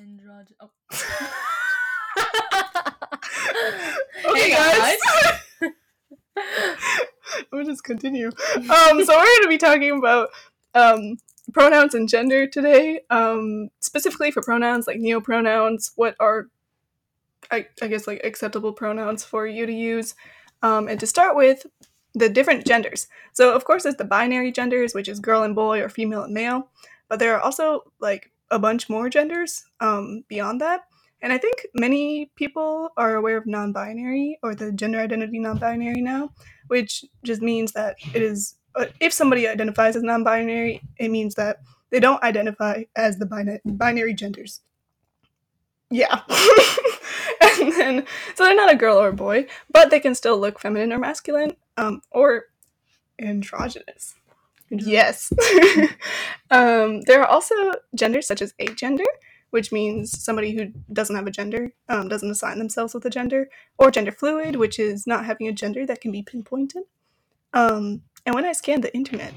[0.00, 0.54] Androgy.
[0.60, 0.70] Oh.
[4.30, 4.98] okay, Hey, guys.
[7.52, 8.28] we'll just continue.
[8.56, 10.30] Um, so we're going to be talking about
[10.74, 11.18] um,
[11.52, 13.00] pronouns and gender today.
[13.10, 16.46] Um, specifically for pronouns like neopronouns, what are
[17.50, 20.14] I, I guess like acceptable pronouns for you to use.
[20.62, 21.66] Um, and to start with,
[22.14, 23.06] the different genders.
[23.32, 26.34] So of course there's the binary genders, which is girl and boy or female and
[26.34, 26.68] male,
[27.08, 30.82] but there are also like a bunch more genders um, beyond that.
[31.22, 36.30] And I think many people are aware of non-binary or the gender identity non-binary now,
[36.68, 41.58] which just means that it is uh, if somebody identifies as non-binary, it means that
[41.90, 44.60] they don't identify as the bina- binary genders.
[45.90, 46.20] Yeah.
[47.60, 50.60] and then so they're not a girl or a boy, but they can still look
[50.60, 52.44] feminine or masculine, um, or
[53.18, 54.14] androgynous.
[54.70, 55.32] Yes.
[56.50, 57.54] um, there are also
[57.94, 59.04] genders such as agender,
[59.50, 63.48] which means somebody who doesn't have a gender, um, doesn't assign themselves with a gender,
[63.78, 66.84] or gender fluid, which is not having a gender that can be pinpointed.
[67.52, 69.34] Um, and when I scanned the internet,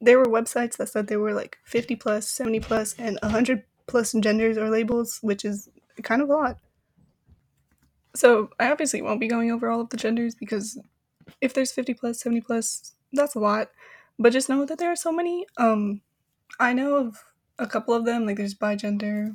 [0.00, 4.12] there were websites that said there were like 50 plus, 70 plus, and 100 plus
[4.12, 5.68] genders or labels, which is
[6.02, 6.58] kind of a lot.
[8.14, 10.78] So I obviously won't be going over all of the genders because
[11.40, 13.70] if there's 50 plus, 70 plus, that's a lot.
[14.18, 15.46] But just know that there are so many.
[15.56, 16.00] Um,
[16.60, 17.24] I know of
[17.58, 19.32] a couple of them, like there's bi gender.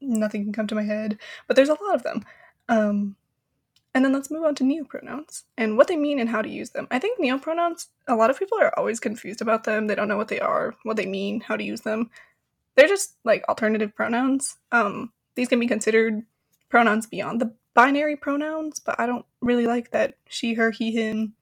[0.00, 2.24] Nothing can come to my head, but there's a lot of them.
[2.68, 3.16] Um,
[3.94, 6.70] and then let's move on to neopronouns and what they mean and how to use
[6.70, 6.88] them.
[6.90, 9.86] I think neopronouns, a lot of people are always confused about them.
[9.86, 12.10] They don't know what they are, what they mean, how to use them.
[12.74, 14.56] They're just like alternative pronouns.
[14.72, 16.22] Um, these can be considered
[16.70, 21.34] pronouns beyond the binary pronouns, but I don't really like that she, her, he, him,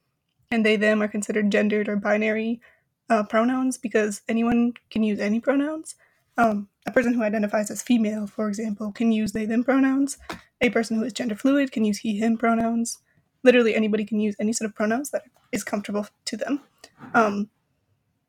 [0.52, 2.60] and they, them are considered gendered or binary
[3.10, 5.94] uh, pronouns because anyone can use any pronouns.
[6.36, 10.18] Um, a person who identifies as female, for example, can use they, them pronouns.
[10.60, 12.98] A person who is gender fluid can use he, him pronouns.
[13.42, 16.60] Literally anybody can use any sort of pronouns that is comfortable to them.
[17.14, 17.50] Um,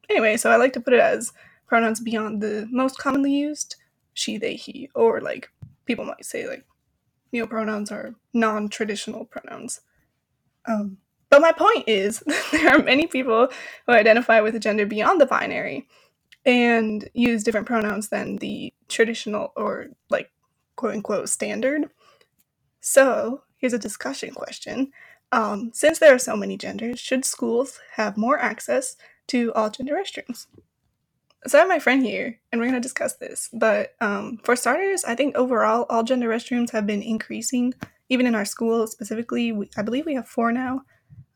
[0.10, 1.32] anyway, so I like to put it as
[1.68, 3.76] pronouns beyond the most commonly used
[4.14, 5.50] she, they, he, or like
[5.86, 6.66] people might say like
[7.34, 9.82] neopronouns are non-traditional pronouns.
[10.66, 10.98] Um,
[11.34, 13.48] but my point is, there are many people
[13.88, 15.88] who identify with a gender beyond the binary
[16.46, 20.30] and use different pronouns than the traditional or like
[20.76, 21.90] quote unquote standard.
[22.82, 24.92] So here's a discussion question.
[25.32, 28.96] Um, since there are so many genders, should schools have more access
[29.30, 30.46] to all gender restrooms?
[31.48, 33.50] So I have my friend here, and we're going to discuss this.
[33.52, 37.74] But um, for starters, I think overall, all gender restrooms have been increasing,
[38.10, 39.52] even in our school specifically.
[39.52, 40.84] We, I believe we have four now,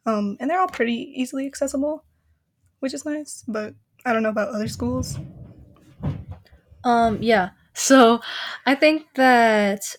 [0.07, 2.05] um, and they're all pretty easily accessible,
[2.79, 3.43] which is nice.
[3.47, 3.75] But
[4.05, 5.19] I don't know about other schools.
[6.83, 7.51] Um, yeah.
[7.73, 8.21] So
[8.65, 9.95] I think that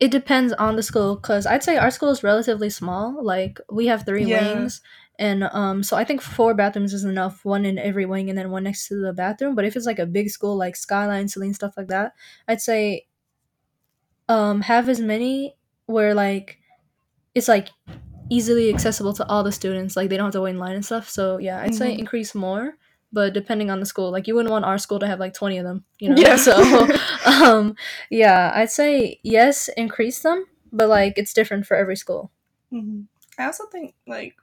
[0.00, 3.24] it depends on the school because I'd say our school is relatively small.
[3.24, 4.64] Like we have three Yeah.
[4.64, 4.82] wings,
[5.18, 7.44] and um, so I think four bathrooms is enough.
[7.44, 9.54] One in every wing, and then one next to the bathroom.
[9.54, 12.14] But if it's like a big school like Skyline, Celine, stuff like that,
[12.48, 13.06] I'd say
[14.28, 16.58] um have as many where like
[17.34, 17.70] it's like
[18.36, 19.96] easily accessible to all the students.
[19.96, 21.08] Like they don't have to wait in line and stuff.
[21.08, 21.98] So yeah, I'd say Mhm.
[22.00, 22.74] increase more.
[23.14, 25.58] But depending on the school, like you wouldn't want our school to have like twenty
[25.58, 26.16] of them, you know.
[26.16, 26.36] Yeah.
[26.36, 26.54] So
[27.26, 27.74] um
[28.10, 32.30] yeah i'd say yes increase them but like it's different for every school
[32.70, 33.02] hmm
[33.38, 34.34] I also think like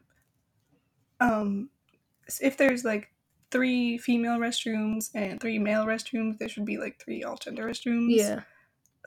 [1.19, 1.69] um
[2.41, 3.09] if there's like
[3.51, 8.09] three female restrooms and three male restrooms, there should be like three all gender restrooms.
[8.15, 8.41] yeah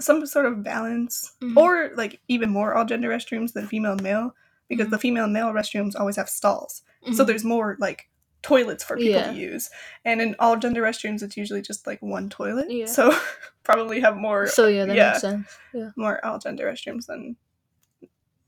[0.00, 1.32] Some sort of balance.
[1.40, 1.56] Mhm.
[1.56, 4.34] Or like even more all gender restrooms than female and male.
[4.76, 6.82] Because the female and male restrooms always have stalls.
[7.14, 8.08] So there's more like
[8.40, 9.32] toilets for people Yeah.
[9.32, 9.68] to use.
[10.04, 12.70] And in all gender restrooms it's usually just like one toilet.
[12.70, 12.86] Yeah.
[12.86, 13.14] So
[13.64, 15.08] probably have more so yeah that yeah.
[15.10, 15.58] makes sense
[15.96, 17.36] more all gender restrooms than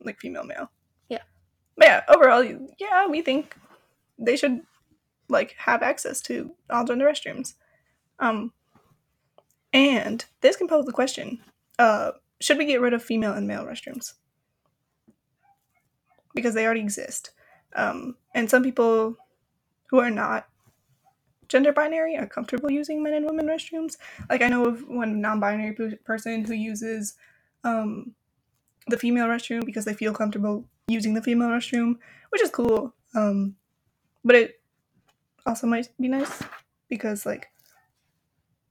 [0.01, 0.71] like female male.
[1.09, 1.23] Yeah.
[1.77, 2.43] But yeah, overall,
[2.79, 3.55] yeah, we think
[4.19, 4.61] they should
[5.29, 7.55] like have access to all gender restrooms.
[8.19, 8.53] Um,
[9.73, 11.41] and this can pose the question:
[11.79, 14.15] uh, Should we get rid of female and male restrooms
[16.35, 17.31] because they already exist?
[17.75, 19.17] Um, and some people
[19.91, 20.49] who are not
[21.49, 23.97] gender binary are comfortable using men and women restrooms.
[24.31, 27.15] Like I know of one non-binary p- person who uses
[27.65, 28.15] um,
[28.89, 31.97] the female restroom because they feel comfortable using the female restroom,
[32.31, 32.95] which is cool.
[33.15, 33.57] Um,
[34.25, 34.61] but it
[35.47, 36.43] also might be nice
[36.89, 37.49] because like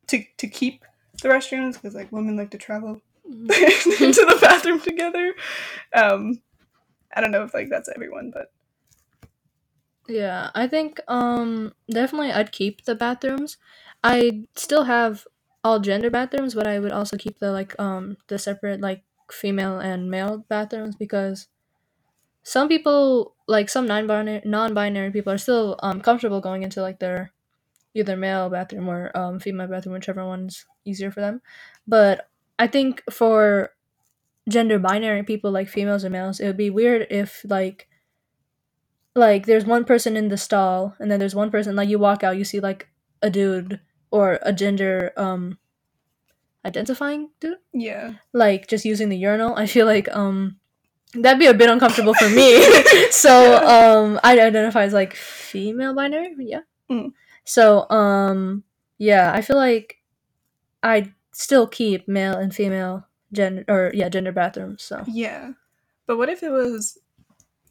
[0.08, 0.84] to to keep
[1.22, 3.48] the restrooms because like women like to travel Mm-hmm.
[4.12, 5.34] to the bathroom together.
[5.94, 6.42] Um,
[7.14, 8.52] I don't know if like that's everyone, but
[10.08, 13.58] yeah i think um definitely i'd keep the bathrooms
[14.04, 15.26] i still have
[15.66, 19.80] all gender bathrooms, but I would also keep the like um the separate like female
[19.80, 21.48] and male bathrooms because
[22.44, 27.34] some people like some non-binary people are still um comfortable going into like their
[27.94, 31.42] either male bathroom or um female bathroom, whichever one's easier for them.
[31.88, 32.30] But
[32.60, 33.72] I think for
[34.50, 37.88] gender binary people like females and males, it would be weird if like
[39.16, 42.24] like there's one person in the stall and then there's one person like you walk
[42.24, 42.90] out you see like
[43.22, 43.80] a dude
[44.10, 45.58] or a gender um
[46.66, 47.58] identifying dude?
[47.74, 48.14] Yeah.
[48.34, 49.56] like just using the urinal?
[49.56, 50.58] I feel like um
[51.14, 52.64] that'd be a bit uncomfortable for me.
[53.12, 56.36] So um i'd identify as like female binary?
[56.40, 56.62] Yeah.
[56.90, 57.14] Mm.
[57.46, 58.64] so um
[58.98, 59.98] yeah i feel like
[60.84, 65.54] i'd still keep male and female gender or yeah gender bathrooms so Yeah.
[66.06, 66.98] But what if it was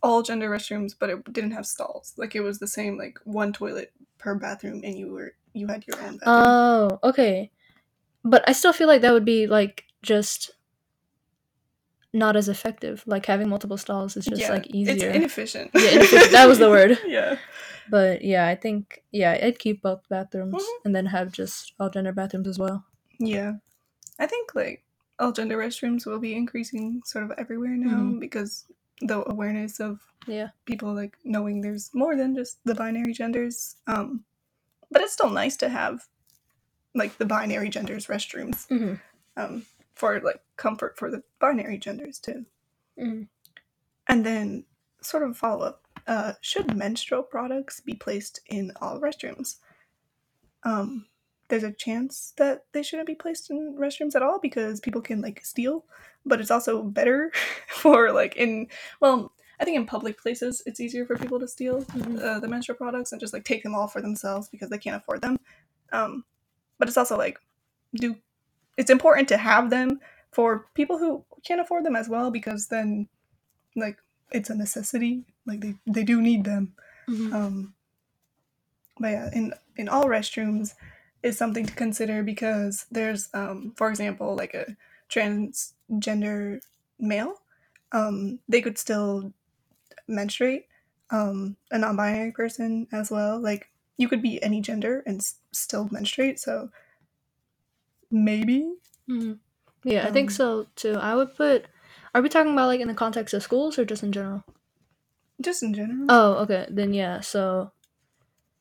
[0.03, 2.15] all gender restrooms, but it didn't have stalls?
[2.17, 5.85] Like it was the same, like one toilet per bathroom, and you were you had
[5.87, 6.21] your own bathroom.
[6.27, 7.51] Oh, okay.
[8.25, 10.53] But I still feel like that would be like just
[12.13, 13.03] not as effective.
[13.07, 14.95] Like having multiple stalls is just yeah, like easier.
[14.95, 15.71] It's inefficient.
[15.75, 16.33] Yeah, inefficient.
[16.33, 16.99] That was the word.
[17.07, 17.37] yeah.
[17.91, 20.85] but yeah, I think yeah, I'd keep both bathrooms Mhm.
[20.87, 22.85] and then have just all gender bathrooms as well.
[23.19, 23.53] Yeah.
[24.19, 24.85] I think like
[25.19, 28.21] all gender restrooms will be increasing sort of everywhere now Mhm.
[28.21, 28.65] because
[29.01, 30.51] the awareness of Yeah.
[30.65, 33.77] people like knowing there's more than just the binary genders.
[33.87, 34.25] Um
[34.91, 36.09] but it's still nice to have
[36.95, 39.01] like the binary genders restrooms Mhm.
[39.37, 42.47] um for like comfort for the binary genders too.
[42.99, 43.29] Mhm.
[44.09, 44.65] And then
[45.01, 49.59] sort of follow up uh, should menstrual products be placed in all restrooms?
[50.65, 51.07] Um,
[51.49, 55.21] there's a chance that they shouldn't be placed in restrooms at all because people can
[55.21, 55.85] like steal,
[56.25, 57.31] but it's also better
[57.69, 58.69] for like in
[59.01, 62.21] well, I think in public places it's easier for people to steal Mhm.
[62.23, 64.97] uh, the menstrual products and just like take them all for themselves because they can't
[64.97, 65.39] afford them.
[65.93, 66.25] Um,
[66.79, 67.39] but it's also like
[67.95, 68.17] do
[68.79, 70.01] it's important to have them
[70.33, 73.07] for people who can't afford them as well because then
[73.77, 73.99] like
[74.33, 76.73] it's a necessity like they, they do need them
[77.09, 77.33] Mhm.
[77.35, 77.75] um
[78.99, 80.75] but yeah in in all restrooms
[81.23, 84.77] is something to consider because there's um for example like a
[85.11, 86.61] transgender
[86.99, 87.35] male
[87.93, 89.33] um they could still
[90.09, 90.67] menstruate
[91.11, 95.89] um a non-binary person as well like you could be any gender and s- still
[95.93, 96.71] menstruate so
[98.11, 98.75] maybe
[99.09, 99.39] Mhm.
[99.85, 100.95] Yeah, I think Um, so too.
[100.95, 101.67] I would put.
[102.15, 104.45] Are we talking about like in the context of schools or just in general?
[105.41, 106.67] just in general Oh, okay.
[106.71, 107.21] Then yeah.
[107.21, 107.73] So,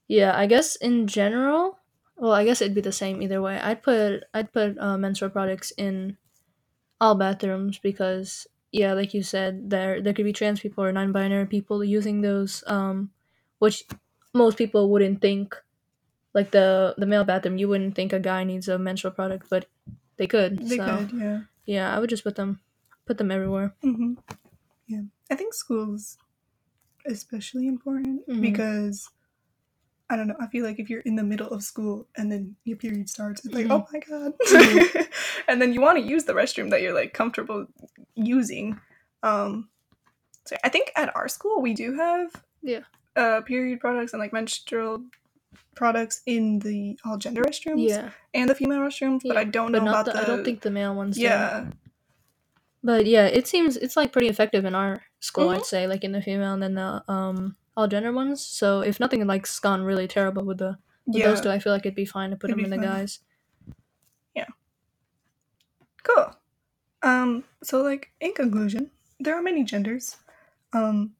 [0.08, 1.78] yeah, I guess in general,
[2.22, 3.60] well, I guess it'd be the same either way.
[3.60, 6.18] I'd put I'd put uh, menstrual products in
[7.02, 11.48] all bathrooms because yeah, like you said, there there could be trans people or non-binary
[11.48, 13.12] people using those, um,
[13.60, 13.86] which
[14.34, 15.56] most people wouldn't think.
[16.34, 19.68] Like the the male bathroom, you wouldn't think a guy needs a menstrual product, but
[20.18, 20.68] they could.
[20.70, 22.62] they so could yeah yeah, I would just put them
[23.06, 23.76] put them everywhere.
[23.82, 24.14] hmm
[24.88, 26.18] Yeah, I think schools
[27.06, 28.42] especially important Mhm.
[28.42, 29.10] because
[30.12, 30.36] I don't know.
[30.42, 33.46] I feel like if you're in the middle of school and then your period starts,
[33.46, 33.72] it's like, Mhm.
[33.72, 35.08] oh my god, Mhm.
[35.48, 37.66] and then you want to use the restroom that you're like comfortable
[38.16, 38.78] using.
[39.24, 39.70] Um,
[40.46, 42.28] so I think at our school we do have
[42.62, 42.82] Yeah.
[43.16, 45.04] uh, period products and like menstrual
[45.76, 49.84] products in the all gender restrooms Yeah, and the female restrooms, but I don't but
[49.84, 50.22] know about the, the.
[50.22, 51.16] I don't think the male ones.
[51.16, 51.24] do.
[51.24, 51.68] Yeah,
[52.84, 55.56] But yeah, it seems it's like pretty effective in our school, Mhm.
[55.56, 58.46] I'd say, like in the female and then the um all gender ones.
[58.46, 61.30] So if nothing like's gone really terrible with the with yeah.
[61.30, 62.84] those two, I feel like it'd be fine to put It'd them in be the
[62.84, 63.20] guys.
[64.36, 64.48] Yeah.
[66.04, 66.36] Cool.
[67.04, 70.18] Um, so like in conclusion, there are many genders.
[70.74, 71.16] Um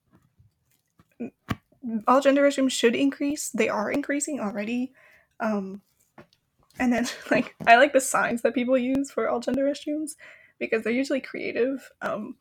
[2.08, 3.50] all gender restrooms should increase.
[3.50, 4.94] They are increasing already.
[5.40, 5.82] Um
[6.80, 10.16] and then like I like the signs that people use for all gender restrooms
[10.60, 11.92] because they're usually creative.
[12.02, 12.36] Um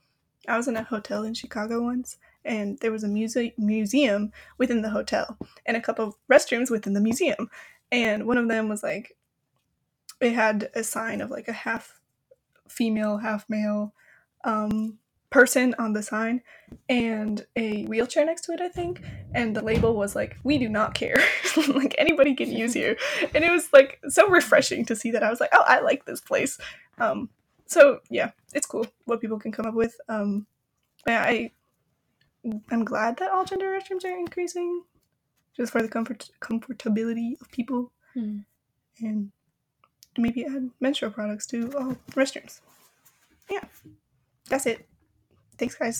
[0.49, 4.82] I was in a hotel in Chicago once and there was a muse- museum within
[4.82, 7.50] the hotel and a couple of restrooms within the museum.
[7.92, 9.16] And one of them was like
[10.20, 12.00] it had a sign of like a half
[12.68, 13.94] female, half male
[14.44, 14.99] um,
[15.30, 16.42] person on the sign
[16.88, 19.02] and a wheelchair next to it, I think.
[19.35, 21.23] And the label was like, We do not care.
[21.68, 22.97] like anybody can use you.
[23.35, 25.23] And it was like so refreshing to see that.
[25.23, 26.59] I was like, Oh, I like this place.
[26.99, 27.30] Um,
[27.66, 29.97] so yeah, it's cool what people can come up with.
[30.09, 30.47] Um,
[31.04, 31.50] but yeah, I
[32.71, 34.83] I'm glad that all gender restrooms are increasing
[35.57, 38.38] just for the comfort comfortability of people Hmm.
[39.00, 39.30] and
[40.19, 42.61] maybe add menstrual products to all restrooms.
[43.50, 43.64] Yeah,
[44.49, 44.87] that's it.
[45.59, 45.99] Thanks, guys.